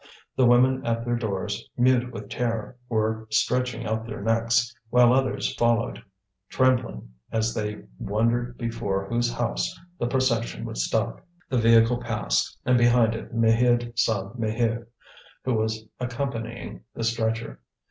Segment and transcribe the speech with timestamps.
[0.35, 5.53] The women at their doors, mute with terror, were stretching out their necks, while others
[5.53, 6.01] followed,
[6.49, 11.23] trembling as they wondered before whose house the procession would stop.
[11.51, 14.87] The vehicle passed; and behind it Maheude saw Maheu,
[15.45, 17.59] who was accompanying the stretcher.